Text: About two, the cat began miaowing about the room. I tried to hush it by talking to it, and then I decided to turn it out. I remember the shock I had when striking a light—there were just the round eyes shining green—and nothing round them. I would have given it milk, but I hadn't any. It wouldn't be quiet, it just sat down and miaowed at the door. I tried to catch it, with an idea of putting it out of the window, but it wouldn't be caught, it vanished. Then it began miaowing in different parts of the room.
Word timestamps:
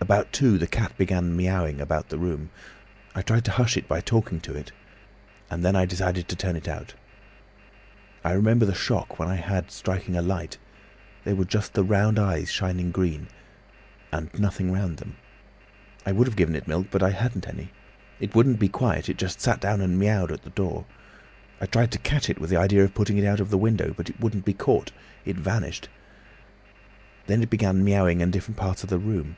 About 0.00 0.32
two, 0.32 0.56
the 0.56 0.66
cat 0.66 0.96
began 0.96 1.36
miaowing 1.36 1.80
about 1.80 2.08
the 2.10 2.18
room. 2.18 2.50
I 3.14 3.20
tried 3.22 3.44
to 3.46 3.50
hush 3.50 3.76
it 3.76 3.88
by 3.88 4.00
talking 4.00 4.40
to 4.40 4.54
it, 4.54 4.70
and 5.50 5.64
then 5.64 5.74
I 5.74 5.84
decided 5.84 6.28
to 6.28 6.36
turn 6.36 6.54
it 6.54 6.68
out. 6.68 6.94
I 8.24 8.32
remember 8.32 8.64
the 8.64 8.74
shock 8.74 9.16
I 9.18 9.34
had 9.34 9.64
when 9.64 9.70
striking 9.70 10.16
a 10.16 10.22
light—there 10.22 11.34
were 11.34 11.44
just 11.44 11.74
the 11.74 11.84
round 11.84 12.18
eyes 12.18 12.50
shining 12.50 12.90
green—and 12.90 14.38
nothing 14.38 14.72
round 14.72 14.96
them. 14.98 15.16
I 16.06 16.12
would 16.12 16.26
have 16.26 16.36
given 16.36 16.56
it 16.56 16.68
milk, 16.68 16.86
but 16.90 17.02
I 17.02 17.10
hadn't 17.10 17.48
any. 17.48 17.72
It 18.20 18.34
wouldn't 18.34 18.58
be 18.60 18.68
quiet, 18.68 19.08
it 19.08 19.18
just 19.18 19.40
sat 19.40 19.60
down 19.60 19.80
and 19.82 19.98
miaowed 19.98 20.30
at 20.30 20.42
the 20.42 20.50
door. 20.50 20.86
I 21.60 21.66
tried 21.66 21.90
to 21.92 21.98
catch 21.98 22.30
it, 22.30 22.38
with 22.38 22.50
an 22.52 22.58
idea 22.58 22.84
of 22.84 22.94
putting 22.94 23.18
it 23.18 23.26
out 23.26 23.40
of 23.40 23.50
the 23.50 23.58
window, 23.58 23.92
but 23.96 24.08
it 24.08 24.20
wouldn't 24.20 24.44
be 24.44 24.54
caught, 24.54 24.92
it 25.26 25.36
vanished. 25.36 25.88
Then 27.26 27.42
it 27.42 27.50
began 27.50 27.84
miaowing 27.84 28.20
in 28.20 28.30
different 28.30 28.56
parts 28.56 28.82
of 28.84 28.90
the 28.90 28.98
room. 28.98 29.36